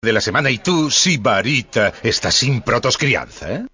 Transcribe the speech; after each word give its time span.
de 0.00 0.12
la 0.12 0.20
semana 0.20 0.48
y 0.48 0.58
tú, 0.58 0.92
Sibarita, 0.92 1.92
estás 2.04 2.34
sin 2.34 2.62
protoscrianza, 2.62 3.52
¿eh? 3.52 3.66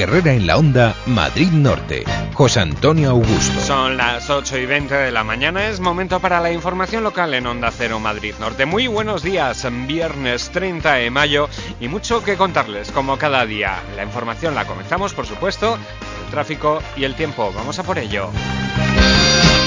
Herrera 0.00 0.32
en 0.32 0.46
la 0.46 0.56
Onda, 0.56 0.94
Madrid 1.06 1.50
Norte. 1.50 2.04
José 2.32 2.60
Antonio 2.60 3.10
Augusto. 3.10 3.60
Son 3.60 3.96
las 3.96 4.28
8 4.28 4.58
y 4.58 4.66
20 4.66 4.94
de 4.94 5.12
la 5.12 5.22
mañana, 5.22 5.68
es 5.68 5.80
momento 5.80 6.20
para 6.20 6.40
la 6.40 6.50
información 6.50 7.04
local 7.04 7.32
en 7.34 7.46
Onda 7.46 7.70
Cero 7.70 8.00
Madrid 8.00 8.34
Norte. 8.40 8.66
Muy 8.66 8.86
buenos 8.88 9.22
días, 9.22 9.66
viernes 9.86 10.50
30 10.50 10.94
de 10.94 11.10
mayo 11.10 11.48
y 11.80 11.88
mucho 11.88 12.24
que 12.24 12.36
contarles 12.36 12.90
como 12.90 13.18
cada 13.18 13.46
día. 13.46 13.82
La 13.96 14.02
información 14.02 14.54
la 14.54 14.66
comenzamos, 14.66 15.14
por 15.14 15.26
supuesto, 15.26 15.78
el 16.24 16.30
tráfico 16.30 16.82
y 16.96 17.04
el 17.04 17.14
tiempo. 17.14 17.52
Vamos 17.54 17.78
a 17.78 17.84
por 17.84 17.98
ello. 17.98 18.30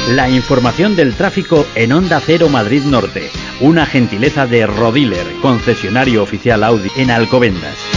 La 0.09 0.29
información 0.29 0.95
del 0.95 1.15
tráfico 1.15 1.65
en 1.75 1.91
Onda 1.91 2.19
Cero 2.19 2.49
Madrid 2.49 2.83
Norte. 2.83 3.29
Una 3.61 3.85
gentileza 3.85 4.45
de 4.45 4.67
Rodiler, 4.67 5.25
concesionario 5.41 6.23
oficial 6.23 6.63
Audi 6.63 6.89
en 6.97 7.11
Alcobendas. 7.11 7.96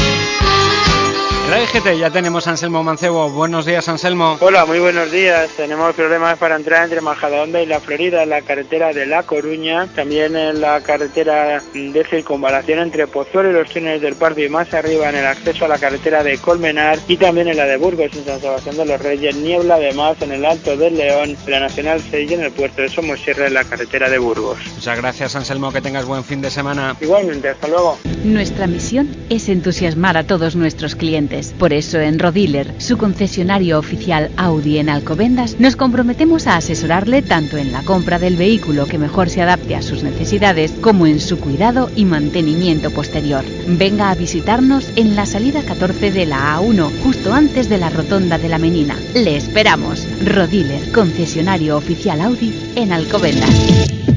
La 1.51 1.61
EGT 1.61 1.99
ya 1.99 2.11
tenemos 2.11 2.47
a 2.47 2.51
Anselmo 2.51 2.85
Mancebo. 2.85 3.29
Buenos 3.29 3.67
días, 3.67 3.89
Anselmo. 3.89 4.39
Hola, 4.39 4.67
muy 4.67 4.79
buenos 4.79 5.11
días. 5.11 5.51
Tenemos 5.57 5.97
problemas 5.97 6.39
para 6.39 6.55
entrar 6.55 6.85
entre 6.85 7.01
Majadahonda 7.01 7.61
y 7.61 7.67
La 7.67 7.81
Florida 7.81 8.23
en 8.23 8.29
la 8.29 8.41
carretera 8.43 8.93
de 8.93 9.05
La 9.05 9.25
Coruña, 9.25 9.89
también 9.97 10.37
en 10.37 10.61
la 10.61 10.81
carretera 10.81 11.61
de 11.75 12.05
circunvalación 12.05 12.79
entre 12.79 13.09
Pozuelo 13.09 13.51
y 13.51 13.55
los 13.55 13.69
túneles 13.69 14.01
del 14.01 14.15
Pardo 14.15 14.41
y 14.41 14.49
más 14.49 14.73
arriba 14.75 15.09
en 15.09 15.17
el 15.17 15.27
acceso 15.27 15.65
a 15.65 15.69
la 15.69 15.79
carretera 15.79 16.23
de 16.23 16.39
Colmenar 16.39 17.01
y 17.09 17.17
también 17.17 17.49
en 17.49 17.57
la 17.57 17.65
de 17.65 17.79
Burgos 17.79 18.15
en 18.15 18.25
San 18.25 18.41
Sebastián 18.41 18.77
de 18.77 18.87
los 18.87 19.03
Reyes. 19.03 19.35
Niebla 19.35 19.75
además 19.75 20.23
en 20.23 20.31
el 20.31 20.45
Alto 20.45 20.77
del 20.77 20.97
León, 20.97 21.37
en 21.45 21.51
la 21.51 21.59
Nacional 21.59 22.01
6 22.13 22.31
y 22.31 22.35
en 22.35 22.43
el 22.43 22.53
puerto 22.53 22.81
de 22.81 22.89
Somosierra 22.89 23.49
en 23.49 23.55
la 23.55 23.65
carretera 23.65 24.09
de 24.09 24.19
Burgos. 24.19 24.61
Muchas 24.77 24.99
gracias, 24.99 25.35
Anselmo. 25.35 25.73
Que 25.73 25.81
tengas 25.81 26.05
buen 26.05 26.23
fin 26.23 26.43
de 26.43 26.51
semana. 26.51 26.95
Igualmente, 27.01 27.49
hasta 27.49 27.67
luego. 27.67 27.99
Nuestra 28.23 28.69
misión 28.69 29.09
es 29.31 29.49
entusiasmar 29.49 30.17
a 30.17 30.25
todos 30.25 30.55
nuestros 30.55 30.95
clientes. 30.95 31.40
Por 31.59 31.73
eso 31.73 31.99
en 31.99 32.19
Rodiler, 32.19 32.75
su 32.79 32.99
concesionario 32.99 33.79
oficial 33.79 34.31
Audi 34.37 34.79
en 34.79 34.89
Alcobendas, 34.89 35.57
nos 35.59 35.77
comprometemos 35.77 36.47
a 36.47 36.57
asesorarle 36.57 37.23
tanto 37.23 37.57
en 37.57 37.73
la 37.73 37.83
compra 37.83 38.19
del 38.19 38.37
vehículo 38.37 38.87
que 38.87 38.99
mejor 38.99 39.31
se 39.31 39.43
adapte 39.43 39.75
a 39.75 39.83
sus 39.83 40.03
necesidades 40.03 40.73
como 40.81 41.07
en 41.07 41.21
su 41.21 41.39
cuidado 41.39 41.91
y 41.97 42.05
mantenimiento 42.05 42.91
posterior. 42.91 43.45
Venga 43.67 44.11
a 44.11 44.15
visitarnos 44.15 44.91
en 44.97 45.17
la 45.17 45.27
salida 45.27 45.63
14 45.63 46.13
de 46.13 46.27
la 46.27 46.59
A1, 46.59 46.91
justo 47.03 47.33
antes 47.33 47.69
de 47.69 47.79
la 47.79 47.91
rotonda 47.91 48.39
de 48.39 48.49
la 48.49 48.59
Menina. 48.59 48.97
Le 49.15 49.37
esperamos. 49.37 50.07
Rodiler, 50.25 50.93
concesionario 50.93 51.77
oficial 51.77 52.21
Audi 52.21 52.73
en 52.77 52.93
Alcobendas. 52.93 54.10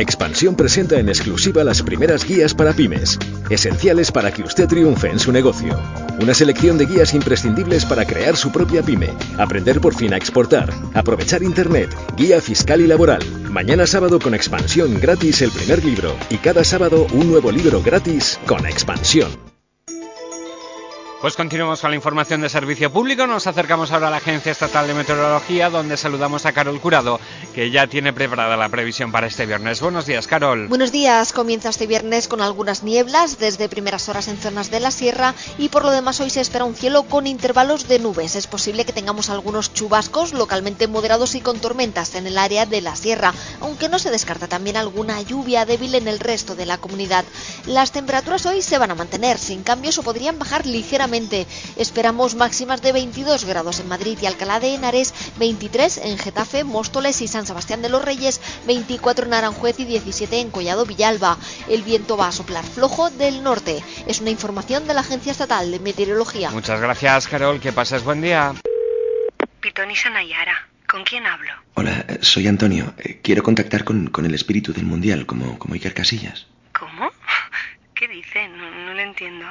Expansión 0.00 0.54
presenta 0.54 0.98
en 0.98 1.08
exclusiva 1.08 1.62
las 1.62 1.82
primeras 1.82 2.24
guías 2.24 2.54
para 2.54 2.72
pymes, 2.72 3.18
esenciales 3.50 4.10
para 4.10 4.32
que 4.32 4.42
usted 4.42 4.66
triunfe 4.66 5.08
en 5.08 5.18
su 5.18 5.30
negocio. 5.30 5.78
Una 6.22 6.32
selección 6.32 6.78
de 6.78 6.86
guías 6.86 7.12
imprescindibles 7.12 7.84
para 7.84 8.06
crear 8.06 8.36
su 8.36 8.50
propia 8.50 8.82
pyme, 8.82 9.10
aprender 9.36 9.80
por 9.80 9.94
fin 9.94 10.14
a 10.14 10.16
exportar, 10.16 10.72
aprovechar 10.94 11.42
Internet, 11.42 11.94
guía 12.16 12.40
fiscal 12.40 12.80
y 12.80 12.86
laboral. 12.86 13.22
Mañana 13.50 13.86
sábado 13.86 14.18
con 14.18 14.34
Expansión 14.34 14.98
gratis 15.00 15.42
el 15.42 15.50
primer 15.50 15.84
libro 15.84 16.16
y 16.30 16.38
cada 16.38 16.64
sábado 16.64 17.06
un 17.12 17.30
nuevo 17.30 17.52
libro 17.52 17.82
gratis 17.82 18.40
con 18.46 18.64
Expansión. 18.66 19.59
Pues 21.20 21.36
continuamos 21.36 21.82
con 21.82 21.90
la 21.90 21.96
información 21.96 22.40
de 22.40 22.48
servicio 22.48 22.90
público. 22.90 23.26
Nos 23.26 23.46
acercamos 23.46 23.92
ahora 23.92 24.08
a 24.08 24.10
la 24.10 24.16
Agencia 24.16 24.52
Estatal 24.52 24.86
de 24.86 24.94
Meteorología, 24.94 25.68
donde 25.68 25.98
saludamos 25.98 26.46
a 26.46 26.52
Carol 26.52 26.80
Curado, 26.80 27.20
que 27.54 27.70
ya 27.70 27.86
tiene 27.86 28.14
preparada 28.14 28.56
la 28.56 28.70
previsión 28.70 29.12
para 29.12 29.26
este 29.26 29.44
viernes. 29.44 29.82
Buenos 29.82 30.06
días, 30.06 30.26
Carol. 30.26 30.68
Buenos 30.68 30.92
días. 30.92 31.34
Comienza 31.34 31.68
este 31.68 31.86
viernes 31.86 32.26
con 32.26 32.40
algunas 32.40 32.84
nieblas 32.84 33.38
desde 33.38 33.68
primeras 33.68 34.08
horas 34.08 34.28
en 34.28 34.38
zonas 34.38 34.70
de 34.70 34.80
la 34.80 34.90
sierra 34.90 35.34
y 35.58 35.68
por 35.68 35.84
lo 35.84 35.90
demás 35.90 36.18
hoy 36.20 36.30
se 36.30 36.40
espera 36.40 36.64
un 36.64 36.74
cielo 36.74 37.02
con 37.02 37.26
intervalos 37.26 37.86
de 37.86 37.98
nubes. 37.98 38.34
Es 38.34 38.46
posible 38.46 38.86
que 38.86 38.94
tengamos 38.94 39.28
algunos 39.28 39.74
chubascos 39.74 40.32
localmente 40.32 40.88
moderados 40.88 41.34
y 41.34 41.42
con 41.42 41.60
tormentas 41.60 42.14
en 42.14 42.28
el 42.28 42.38
área 42.38 42.64
de 42.64 42.80
la 42.80 42.96
sierra, 42.96 43.34
aunque 43.60 43.90
no 43.90 43.98
se 43.98 44.10
descarta 44.10 44.48
también 44.48 44.78
alguna 44.78 45.20
lluvia 45.20 45.66
débil 45.66 45.96
en 45.96 46.08
el 46.08 46.18
resto 46.18 46.54
de 46.54 46.64
la 46.64 46.78
comunidad. 46.78 47.26
Las 47.66 47.92
temperaturas 47.92 48.46
hoy 48.46 48.62
se 48.62 48.78
van 48.78 48.92
a 48.92 48.94
mantener 48.94 49.36
sin 49.36 49.62
cambios 49.62 49.98
o 49.98 50.02
podrían 50.02 50.38
bajar 50.38 50.64
ligeramente 50.64 51.09
Esperamos 51.76 52.36
máximas 52.36 52.82
de 52.82 52.92
22 52.92 53.44
grados 53.44 53.80
en 53.80 53.88
Madrid 53.88 54.16
y 54.22 54.26
Alcalá 54.26 54.60
de 54.60 54.74
Henares, 54.74 55.12
23 55.38 55.98
en 56.04 56.18
Getafe, 56.18 56.62
Móstoles 56.62 57.20
y 57.20 57.26
San 57.26 57.46
Sebastián 57.46 57.82
de 57.82 57.88
los 57.88 58.04
Reyes, 58.04 58.40
24 58.66 59.26
en 59.26 59.34
Aranjuez 59.34 59.80
y 59.80 59.86
17 59.86 60.40
en 60.40 60.50
Collado 60.50 60.86
Villalba. 60.86 61.36
El 61.68 61.82
viento 61.82 62.16
va 62.16 62.28
a 62.28 62.32
soplar 62.32 62.64
flojo 62.64 63.10
del 63.10 63.42
norte. 63.42 63.82
Es 64.06 64.20
una 64.20 64.30
información 64.30 64.86
de 64.86 64.94
la 64.94 65.00
Agencia 65.00 65.32
Estatal 65.32 65.70
de 65.70 65.80
Meteorología. 65.80 66.50
Muchas 66.50 66.80
gracias, 66.80 67.26
Carol. 67.26 67.58
Que 67.58 67.72
pases 67.72 68.04
buen 68.04 68.20
día. 68.20 68.54
Pitonisa 69.60 70.10
Nayara. 70.10 70.68
¿Con 70.88 71.02
quién 71.02 71.26
hablo? 71.26 71.50
Hola, 71.74 72.04
soy 72.20 72.46
Antonio. 72.46 72.94
Eh, 72.98 73.20
quiero 73.22 73.42
contactar 73.42 73.82
con, 73.84 74.08
con, 74.08 74.26
el 74.26 74.34
espíritu 74.34 74.72
del 74.72 74.84
mundial, 74.84 75.26
como, 75.26 75.58
como 75.58 75.74
Iker 75.74 75.94
Casillas. 75.94 76.46
¿Cómo? 76.72 77.10
¿Qué 77.94 78.08
dice? 78.08 78.48
No, 78.48 78.70
no 78.70 78.94
lo 78.94 79.00
entiendo. 79.00 79.46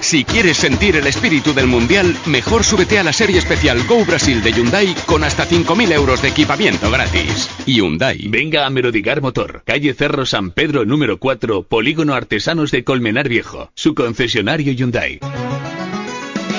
Si 0.00 0.24
quieres 0.24 0.56
sentir 0.56 0.96
el 0.96 1.06
espíritu 1.06 1.52
del 1.52 1.66
Mundial, 1.66 2.16
mejor 2.26 2.64
súbete 2.64 2.98
a 2.98 3.02
la 3.02 3.12
serie 3.12 3.38
especial 3.38 3.84
Go 3.86 4.04
Brasil 4.04 4.42
de 4.42 4.52
Hyundai 4.52 4.94
con 5.06 5.24
hasta 5.24 5.46
5.000 5.46 5.92
euros 5.92 6.22
de 6.22 6.28
equipamiento 6.28 6.90
gratis. 6.90 7.50
Hyundai. 7.66 8.28
Venga 8.28 8.64
a 8.64 8.70
Merodigar 8.70 9.20
Motor, 9.20 9.62
calle 9.64 9.94
Cerro 9.94 10.24
San 10.24 10.52
Pedro 10.52 10.84
número 10.84 11.18
4, 11.18 11.64
Polígono 11.64 12.14
Artesanos 12.14 12.70
de 12.70 12.84
Colmenar 12.84 13.28
Viejo, 13.28 13.70
su 13.74 13.94
concesionario 13.94 14.72
Hyundai. 14.72 15.20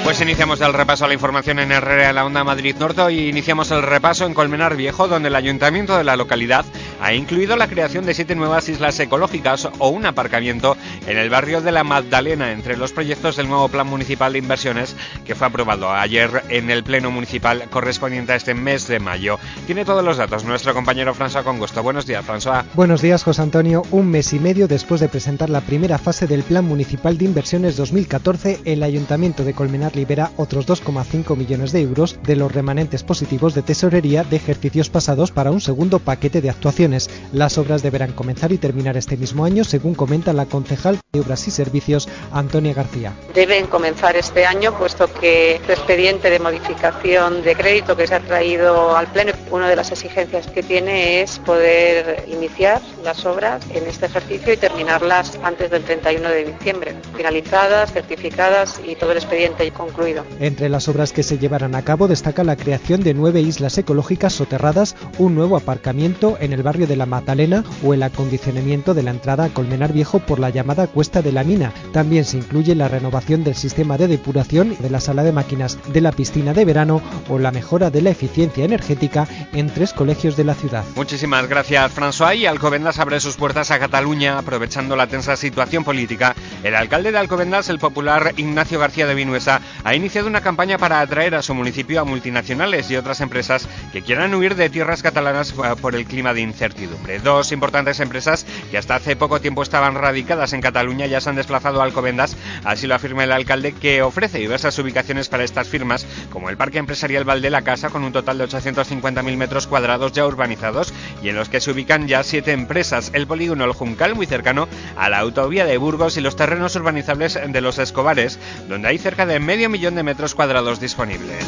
Pues 0.10 0.22
iniciamos 0.22 0.60
el 0.62 0.74
repaso 0.74 1.06
a 1.06 1.08
la 1.08 1.14
información 1.14 1.60
en 1.60 1.72
Herrera 1.72 2.08
de 2.08 2.14
la 2.14 2.26
Onda 2.26 2.44
Madrid 2.44 2.76
Norte 2.80 3.14
y 3.14 3.30
iniciamos 3.30 3.70
el 3.70 3.84
repaso 3.84 4.26
en 4.26 4.34
Colmenar 4.34 4.76
Viejo, 4.76 5.08
donde 5.08 5.28
el 5.28 5.36
ayuntamiento 5.36 5.96
de 5.96 6.04
la 6.04 6.16
localidad 6.16 6.66
ha 7.00 7.14
incluido 7.14 7.56
la 7.56 7.68
creación 7.68 8.08
de 8.08 8.16
siete 8.16 8.34
nuevas 8.34 8.68
islas 8.70 9.00
ecológicas 9.00 9.70
o 9.78 9.90
un 9.90 10.08
aparcamiento 10.08 10.76
en 11.06 11.20
el 11.20 11.30
barrio 11.30 11.62
de 11.62 11.72
la 11.72 11.84
Magdalena, 11.84 12.54
entre 12.54 12.76
los 12.76 12.92
proyectos 12.92 13.36
del 13.36 13.50
nuevo 13.50 13.70
Plan 13.70 13.86
Municipal 13.86 14.34
de 14.34 14.40
Inversiones 14.40 14.96
que 15.26 15.36
fue 15.36 15.46
aprobado 15.46 15.92
ayer 15.92 16.44
en 16.50 16.72
el 16.72 16.84
Pleno 16.84 17.12
Municipal 17.12 17.66
correspondiente 17.70 18.32
a 18.32 18.36
este 18.36 18.56
mes 18.56 18.88
de 18.88 19.00
mayo. 19.00 19.38
Tiene 19.68 19.86
todos 19.86 20.04
los 20.04 20.18
datos 20.18 20.44
nuestro 20.44 20.74
compañero 20.74 21.14
François 21.14 21.44
Congusto. 21.44 21.84
Buenos 21.84 22.08
días, 22.08 22.26
François. 22.26 22.66
Buenos 22.74 23.04
días, 23.04 23.24
José 23.24 23.44
Antonio. 23.44 23.84
Un 23.92 24.10
mes 24.10 24.34
y 24.34 24.40
medio 24.40 24.68
después 24.68 25.02
de 25.02 25.08
presentar 25.08 25.52
la 25.52 25.62
primera 25.62 26.00
fase 26.00 26.26
del 26.26 26.42
Plan 26.42 26.66
Municipal 26.66 27.16
de 27.20 27.26
Inversiones 27.26 27.78
2014, 27.78 28.62
el 28.66 28.82
ayuntamiento 28.82 29.44
de 29.44 29.54
Colmenar 29.54 29.99
libera 30.00 30.32
otros 30.38 30.66
2,5 30.66 31.36
millones 31.36 31.74
de 31.74 31.82
euros 31.82 32.18
de 32.24 32.38
los 32.38 32.54
remanentes 32.54 33.04
positivos 33.04 33.54
de 33.54 33.64
tesorería 33.64 34.24
de 34.24 34.38
ejercicios 34.38 34.90
pasados 34.90 35.32
para 35.32 35.52
un 35.52 35.60
segundo 35.60 36.00
paquete 36.00 36.40
de 36.40 36.50
actuaciones. 36.50 37.10
Las 37.34 37.58
obras 37.58 37.84
deberán 37.84 38.14
comenzar 38.14 38.54
y 38.54 38.58
terminar 38.58 38.96
este 38.96 39.18
mismo 39.18 39.44
año, 39.44 39.66
según 39.66 39.96
comenta 39.96 40.32
la 40.32 40.46
concejal 40.46 41.00
de 41.12 41.20
Obras 41.20 41.46
y 41.50 41.52
Servicios, 41.52 42.08
Antonia 42.32 42.74
García. 42.74 43.12
Deben 43.34 43.68
comenzar 43.68 44.16
este 44.16 44.46
año, 44.46 44.78
puesto 44.78 45.12
que 45.12 45.56
este 45.56 45.74
expediente 45.74 46.30
de 46.30 46.40
modificación 46.40 47.44
de 47.44 47.56
crédito 47.56 47.98
que 47.98 48.08
se 48.08 48.16
ha 48.16 48.22
traído 48.22 48.96
al 48.96 49.08
Pleno, 49.08 49.34
una 49.52 49.68
de 49.68 49.76
las 49.76 49.92
exigencias 49.92 50.48
que 50.48 50.64
tiene 50.64 51.22
es 51.22 51.40
poder 51.40 52.24
iniciar 52.30 52.82
las 53.04 53.26
obras 53.26 53.62
en 53.74 53.86
este 53.86 54.06
ejercicio 54.06 54.54
y 54.54 54.58
terminarlas 54.58 55.38
antes 55.44 55.70
del 55.72 55.84
31 55.84 56.30
de 56.30 56.46
diciembre, 56.46 56.96
finalizadas, 57.18 57.92
certificadas 57.92 58.80
y 58.86 58.96
todo 58.96 59.12
el 59.12 59.18
expediente 59.18 59.66
concluido. 59.90 60.24
Entre 60.40 60.70
las 60.70 60.88
obras 60.88 61.12
que 61.12 61.24
se 61.24 61.38
llevarán 61.38 61.76
a 61.76 61.84
cabo 61.84 62.08
destaca 62.08 62.44
la 62.44 62.56
creación 62.56 63.02
de 63.02 63.14
nueve 63.14 63.42
islas 63.42 63.78
ecológicas 63.78 64.34
soterradas, 64.34 64.96
un 65.18 65.36
nuevo 65.36 65.58
aparcamiento 65.58 66.38
en 66.40 66.54
el 66.54 66.64
barrio 66.64 66.88
de 66.88 66.96
la 66.96 67.06
Magdalena 67.06 67.64
o 67.84 67.94
el 67.94 68.04
acondicionamiento 68.04 68.94
de 68.94 69.04
la 69.04 69.12
entrada 69.12 69.46
a 69.46 69.50
Colmenar 69.50 69.94
Viejo 69.94 70.20
por 70.20 70.40
la 70.40 70.50
llamada 70.50 70.88
Cuesta 70.88 71.22
de 71.22 71.32
la 71.32 71.44
Mina. 71.44 71.74
También 71.92 72.26
se 72.26 72.38
incluye 72.38 72.76
la 72.76 72.88
renovación 72.88 73.44
del 73.44 73.56
sistema 73.56 73.98
de 73.98 74.08
depuración 74.08 74.76
de 74.80 74.90
la 74.90 75.00
sala 75.00 75.24
de 75.24 75.32
máquinas 75.32 75.78
de 75.92 76.02
la 76.02 76.12
piscina 76.12 76.54
de 76.54 76.66
verano 76.66 77.02
o 77.30 77.40
la 77.40 77.52
mejora 77.52 77.90
de 77.90 78.02
la 78.02 78.10
eficiencia 78.12 78.66
energética 78.66 79.28
en 79.54 79.70
tres 79.70 79.94
colegios 79.94 80.38
de 80.38 80.44
la 80.44 80.56
ciudad. 80.56 80.84
Muchísimas 80.96 81.48
gracias, 81.48 81.92
François. 81.96 82.36
Y 82.36 82.46
Alcobendas 82.46 83.00
abre 83.00 83.20
sus 83.20 83.36
puertas 83.36 83.72
a 83.72 83.80
Cataluña 83.80 84.38
aprovechando 84.38 84.96
la 84.96 85.08
tensa 85.08 85.36
situación 85.36 85.84
política. 85.84 86.36
El 86.64 86.76
alcalde 86.76 87.12
de 87.12 87.18
Alcobendas, 87.18 87.70
el 87.70 87.80
popular 87.80 88.34
Ignacio 88.38 88.80
García 88.80 89.08
de 89.08 89.16
Vinuesa, 89.16 89.62
ha 89.84 89.96
iniciado 89.96 90.28
una 90.28 90.42
campaña 90.42 90.78
para 90.78 91.00
atraer 91.00 91.36
a 91.36 91.42
su 91.42 91.54
municipio 91.54 92.02
a 92.02 92.06
multinacionales 92.06 92.90
y 92.92 92.96
otras 92.96 93.22
empresas 93.22 93.68
que 93.92 94.02
quieran 94.02 94.34
huir 94.34 94.56
de 94.56 94.70
tierras 94.70 95.02
catalanas 95.02 95.52
eh, 95.52 95.76
por 95.82 95.96
el 95.96 96.06
clima 96.06 96.34
de 96.34 96.42
incertidumbre. 96.42 97.20
Dos 97.20 97.52
importantes 97.52 98.00
empresas 98.00 98.46
que 98.72 98.78
hasta 98.78 98.96
hace 98.96 99.16
poco 99.16 99.40
tiempo 99.42 99.64
estaban 99.64 99.96
radicadas 99.96 100.54
en 100.54 100.62
Cataluña 100.62 101.06
ya 101.06 101.22
se 101.22 101.30
han 101.30 101.36
desplazado 101.36 101.82
a 101.82 101.84
Alcobendas, 101.84 102.36
así 102.64 102.88
lo 102.88 102.96
afirma 102.96 103.24
el 103.24 103.32
alcalde 103.32 103.74
que 103.74 104.02
ofrece 104.02 104.40
diversas 104.40 104.78
ubicaciones 104.80 105.30
para 105.30 105.44
estas 105.44 105.68
firmas, 105.68 106.06
como 106.32 106.50
el 106.50 106.58
Parque 106.58 106.78
Empresarial 106.78 107.24
Valde 107.24 107.50
la 107.50 107.62
Casa 107.62 107.90
con 107.90 108.04
un 108.04 108.12
total 108.12 108.38
de 108.38 108.46
850.000 108.46 109.38
metros 109.38 109.68
cuadrados 109.68 110.12
ya 110.12 110.26
urbanizados 110.26 110.94
y 111.24 111.30
en 111.30 111.36
los 111.36 111.50
que 111.50 111.62
se 111.62 111.72
ubican 111.72 112.08
ya 112.08 112.24
siete 112.24 112.52
empresas, 112.52 113.12
el 113.14 113.28
polígono 113.28 113.66
El 113.66 113.74
Juncal 113.74 114.16
muy 114.16 114.26
cercano 114.26 114.68
a 114.98 115.10
la 115.10 115.20
autovía 115.20 115.66
de 115.66 115.78
Burgos 115.78 116.18
y 116.18 116.22
los 116.22 116.36
terrenos 116.36 116.76
urbanizables 116.76 117.40
de 117.48 117.62
los 117.62 117.78
Escobares, 117.78 118.40
donde 118.68 118.88
hay 118.88 118.98
cerca 118.98 119.26
de 119.26 119.40
medio 119.40 119.69
millón 119.70 119.96
de 119.96 120.04
metros 120.04 120.36
cuadrados 120.36 120.80
disponibles. 120.80 121.46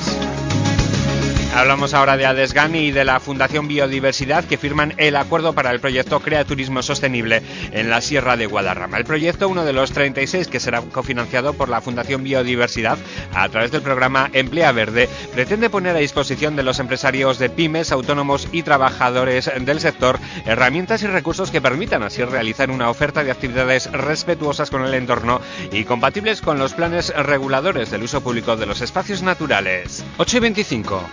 Hablamos 1.54 1.94
ahora 1.94 2.16
de 2.16 2.26
Adesgan 2.26 2.76
y 2.76 2.92
de 2.92 3.04
la 3.04 3.20
Fundación 3.20 3.68
Biodiversidad 3.68 4.46
que 4.46 4.58
firman 4.58 4.94
el 4.96 5.18
acuerdo 5.18 5.52
para 5.52 5.72
el 5.72 5.82
proyecto 5.82 6.22
Crea 6.22 6.46
Turismo 6.46 6.82
Sostenible 6.82 7.42
en 7.74 7.90
la 7.90 8.00
Sierra 8.00 8.38
de 8.38 8.46
Guadarrama. 8.46 8.98
El 8.98 9.04
proyecto, 9.04 9.50
uno 9.50 9.66
de 9.66 9.74
los 9.74 9.92
36 9.92 10.48
que 10.48 10.62
será 10.62 10.82
cofinanciado 10.82 11.54
por 11.54 11.68
la 11.68 11.82
Fundación 11.82 12.24
Biodiversidad 12.24 12.98
a 13.34 13.50
través 13.50 13.70
del 13.72 13.82
programa 13.82 14.30
Emplea 14.32 14.72
Verde, 14.72 15.10
pretende 15.34 15.70
poner 15.70 15.94
a 15.94 16.00
disposición 16.00 16.56
de 16.56 16.64
los 16.64 16.80
empresarios 16.80 17.38
de 17.38 17.50
pymes, 17.50 17.92
autónomos 17.92 18.48
y 18.54 18.64
trabajadores 18.64 19.52
del 19.60 19.82
sector 19.82 20.20
herramientas 20.46 21.04
y 21.04 21.08
recursos 21.08 21.52
que 21.52 21.62
permitan 21.62 22.02
así 22.02 22.24
realizar 22.24 22.72
una 22.72 22.90
oferta 22.90 23.26
de 23.26 23.32
actividades 23.32 23.92
respetuosas 23.92 24.70
con 24.70 24.86
el 24.86 24.94
entorno 24.94 25.42
y 25.70 25.84
compatibles 25.84 26.40
con 26.42 26.60
los 26.60 26.74
planes 26.74 27.14
reguladores 27.14 27.92
del 27.92 28.04
uso 28.04 28.22
público 28.22 28.56
de 28.56 28.68
los 28.68 28.80
espacios 28.80 29.22
naturales. 29.22 30.06
8 30.18 30.38
y 30.38 30.40
25. 30.40 31.10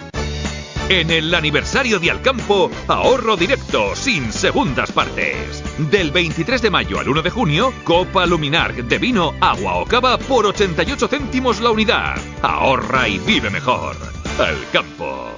En 0.89 1.11
el 1.11 1.35
aniversario 1.35 1.99
de 1.99 2.11
Alcampo, 2.11 2.71
ahorro 2.87 3.37
directo, 3.37 3.95
sin 3.95 4.33
segundas 4.33 4.91
partes. 4.91 5.63
Del 5.91 6.11
23 6.11 6.63
de 6.63 6.71
mayo 6.71 6.99
al 6.99 7.11
1 7.11 7.21
de 7.21 7.29
junio, 7.29 7.75
Copa 7.85 8.25
Luminar 8.25 8.75
de 8.75 8.97
vino, 8.97 9.35
agua 9.39 9.75
o 9.75 9.85
cava 9.85 10.17
por 10.17 10.47
88 10.47 11.09
céntimos 11.09 11.61
la 11.61 11.73
unidad. 11.73 12.17
Ahorra 12.41 13.07
y 13.07 13.19
vive 13.19 13.51
mejor. 13.51 13.97
Alcampo. 14.39 15.31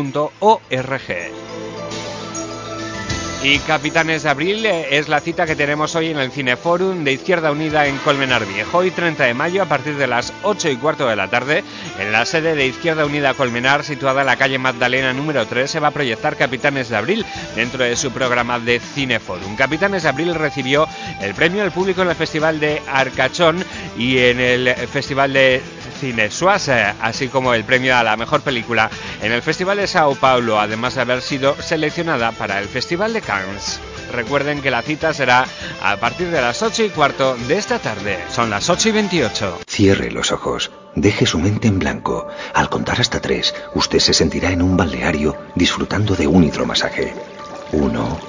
Y 3.44 3.58
Capitanes 3.58 4.22
de 4.22 4.30
Abril 4.30 4.64
eh, 4.68 5.00
es 5.00 5.10
la 5.10 5.20
cita 5.20 5.48
que 5.48 5.56
tenemos 5.56 5.96
hoy 5.96 6.10
en 6.10 6.20
el 6.20 6.32
Cineforum 6.32 7.04
de 7.04 7.14
Izquierda 7.14 7.52
Unida 7.52 7.88
en 7.88 7.98
Colmenar 7.98 8.46
Viejo. 8.46 8.78
Hoy 8.78 8.92
30 8.92 9.24
de 9.24 9.34
mayo 9.34 9.64
a 9.64 9.66
partir 9.66 9.96
de 9.98 10.06
las 10.06 10.32
8 10.44 10.70
y 10.70 10.76
cuarto 10.76 11.08
de 11.08 11.16
la 11.16 11.28
tarde 11.28 11.64
en 11.98 12.12
la 12.12 12.24
sede 12.28 12.54
de 12.54 12.68
Izquierda 12.68 13.04
Unida 13.04 13.34
Colmenar 13.34 13.84
situada 13.84 14.22
en 14.22 14.28
la 14.28 14.36
calle 14.36 14.60
Magdalena 14.60 15.12
número 15.12 15.48
3 15.48 15.72
se 15.72 15.80
va 15.80 15.88
a 15.88 15.92
proyectar 15.92 16.38
Capitanes 16.38 16.90
de 16.90 16.98
Abril 16.98 17.26
dentro 17.56 17.84
de 17.84 17.96
su 17.96 18.12
programa 18.12 18.60
de 18.60 18.80
Cineforum. 18.80 19.56
Capitanes 19.56 20.04
de 20.04 20.10
Abril 20.10 20.36
recibió 20.36 20.88
el 21.20 21.34
premio 21.34 21.64
al 21.64 21.72
público 21.72 22.04
en 22.04 22.10
el 22.10 22.16
Festival 22.16 22.60
de 22.60 22.80
Arcachón 22.92 23.66
y 23.98 24.20
en 24.20 24.40
el 24.40 24.76
Festival 24.76 25.34
de 25.34 25.64
Cine 26.02 26.32
Suasa, 26.32 26.96
así 27.00 27.28
como 27.28 27.54
el 27.54 27.64
premio 27.64 27.96
a 27.96 28.04
la 28.04 28.18
mejor 28.18 28.42
película 28.42 28.90
en 29.22 29.32
el 29.32 29.44
Festival 29.44 29.78
de 29.78 29.86
Sao 29.86 30.16
Paulo, 30.16 30.60
además 30.60 30.96
de 30.96 31.02
haber 31.02 31.22
sido 31.22 31.56
seleccionada 31.62 32.32
para 32.32 32.58
el 32.60 32.68
Festival 32.68 33.14
de 33.14 33.22
Cannes. 33.22 33.80
Recuerden 34.12 34.64
que 34.64 34.72
la 34.72 34.82
cita 34.82 35.14
será 35.14 35.46
a 35.84 35.98
partir 35.98 36.32
de 36.32 36.42
las 36.42 36.64
8 36.64 36.86
y 36.86 36.90
cuarto 36.90 37.38
de 37.48 37.56
esta 37.56 37.78
tarde. 37.78 38.18
Son 38.32 38.50
las 38.50 38.68
8 38.68 38.90
y 38.90 38.92
28. 38.94 39.60
Cierre 39.68 40.10
los 40.10 40.32
ojos. 40.32 40.72
Deje 40.96 41.28
su 41.28 41.38
mente 41.38 41.68
en 41.68 41.78
blanco. 41.78 42.28
Al 42.56 42.68
contar 42.68 43.00
hasta 43.00 43.22
tres, 43.22 43.54
usted 43.76 44.00
se 44.00 44.16
sentirá 44.16 44.50
en 44.50 44.64
un 44.64 44.76
balneario 44.76 45.38
disfrutando 45.54 46.16
de 46.16 46.26
un 46.26 46.44
hidromasaje. 46.44 47.14
Uno, 47.74 48.20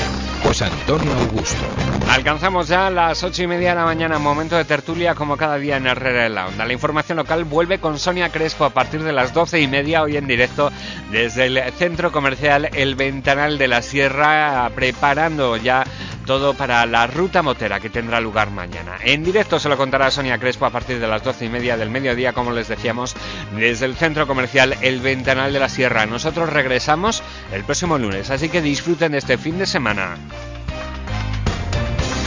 José 0.51 0.65
Antonio 0.65 1.13
Augusto. 1.13 1.63
Alcanzamos 2.09 2.67
ya 2.67 2.89
las 2.89 3.23
ocho 3.23 3.41
y 3.41 3.47
media 3.47 3.69
de 3.69 3.75
la 3.75 3.85
mañana, 3.85 4.19
momento 4.19 4.57
de 4.57 4.65
tertulia 4.65 5.15
como 5.15 5.37
cada 5.37 5.55
día 5.55 5.77
en 5.77 5.87
Herrera 5.87 6.25
en 6.25 6.35
la 6.35 6.47
Onda. 6.47 6.65
La 6.65 6.73
información 6.73 7.15
local 7.15 7.45
vuelve 7.45 7.79
con 7.79 7.97
Sonia 7.97 8.27
Crespo 8.27 8.65
a 8.65 8.71
partir 8.71 9.01
de 9.01 9.13
las 9.13 9.33
doce 9.33 9.61
y 9.61 9.67
media, 9.69 10.01
hoy 10.01 10.17
en 10.17 10.27
directo 10.27 10.69
desde 11.09 11.45
el 11.45 11.71
centro 11.79 12.11
comercial 12.11 12.69
El 12.73 12.95
Ventanal 12.95 13.57
de 13.57 13.69
la 13.69 13.81
Sierra, 13.81 14.69
preparando 14.75 15.55
ya 15.55 15.85
todo 16.25 16.53
para 16.53 16.85
la 16.85 17.07
ruta 17.07 17.41
motera 17.41 17.79
que 17.79 17.89
tendrá 17.89 18.19
lugar 18.21 18.51
mañana. 18.51 18.97
En 19.03 19.23
directo 19.23 19.59
se 19.59 19.69
lo 19.69 19.77
contará 19.77 20.11
Sonia 20.11 20.37
Crespo 20.37 20.65
a 20.65 20.69
partir 20.69 20.99
de 20.99 21.07
las 21.07 21.23
doce 21.23 21.45
y 21.45 21.49
media 21.49 21.77
del 21.77 21.89
mediodía, 21.89 22.33
como 22.33 22.51
les 22.51 22.67
decíamos, 22.67 23.15
desde 23.55 23.85
el 23.85 23.95
centro 23.95 24.27
comercial 24.27 24.75
El 24.81 24.99
Ventanal 24.99 25.53
de 25.53 25.59
la 25.59 25.69
Sierra. 25.69 26.05
Nosotros 26.05 26.49
regresamos 26.49 27.23
el 27.51 27.63
próximo 27.63 27.97
lunes, 27.97 28.29
así 28.29 28.49
que 28.49 28.61
disfruten 28.61 29.15
este 29.15 29.37
fin 29.37 29.57
de 29.57 29.65
semana. 29.65 30.17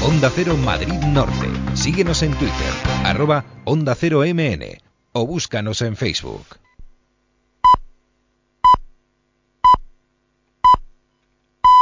Onda 0.02 0.30
Cero 0.34 0.56
Madrid 0.56 0.92
Norte. 0.92 1.48
Síguenos 1.74 2.22
en 2.22 2.32
Twitter, 2.34 2.72
arroba 3.04 3.44
Onda 3.64 3.94
Cero 3.94 4.22
MN 4.26 4.78
o 5.12 5.26
búscanos 5.26 5.80
en 5.80 5.96
Facebook. 5.96 6.63